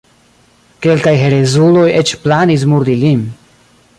[0.85, 3.25] Kelkaj herezuloj eĉ planis murdi lin.